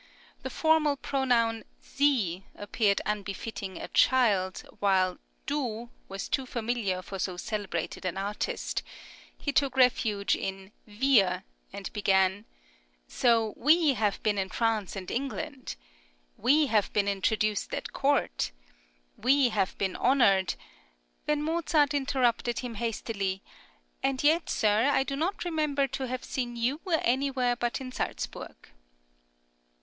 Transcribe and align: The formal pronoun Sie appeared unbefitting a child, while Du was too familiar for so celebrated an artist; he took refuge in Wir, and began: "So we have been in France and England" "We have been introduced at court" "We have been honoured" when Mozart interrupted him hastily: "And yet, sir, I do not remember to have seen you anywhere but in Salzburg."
The 0.41 0.49
formal 0.49 0.97
pronoun 0.97 1.63
Sie 1.79 2.43
appeared 2.55 3.01
unbefitting 3.05 3.77
a 3.77 3.87
child, 3.89 4.63
while 4.79 5.19
Du 5.45 5.91
was 6.09 6.27
too 6.27 6.47
familiar 6.47 7.03
for 7.03 7.19
so 7.19 7.37
celebrated 7.37 8.03
an 8.05 8.17
artist; 8.17 8.81
he 9.37 9.51
took 9.51 9.77
refuge 9.77 10.35
in 10.35 10.71
Wir, 10.87 11.43
and 11.71 11.93
began: 11.93 12.45
"So 13.07 13.53
we 13.55 13.93
have 13.93 14.23
been 14.23 14.39
in 14.39 14.49
France 14.49 14.95
and 14.95 15.11
England" 15.11 15.75
"We 16.35 16.65
have 16.65 16.91
been 16.93 17.07
introduced 17.07 17.71
at 17.75 17.93
court" 17.93 18.49
"We 19.17 19.49
have 19.49 19.77
been 19.77 19.95
honoured" 19.95 20.55
when 21.25 21.43
Mozart 21.43 21.93
interrupted 21.93 22.61
him 22.61 22.73
hastily: 22.73 23.43
"And 24.01 24.23
yet, 24.23 24.49
sir, 24.49 24.89
I 24.89 25.03
do 25.03 25.15
not 25.15 25.45
remember 25.45 25.85
to 25.89 26.07
have 26.07 26.23
seen 26.23 26.55
you 26.55 26.81
anywhere 26.89 27.55
but 27.55 27.79
in 27.79 27.91
Salzburg." 27.91 28.55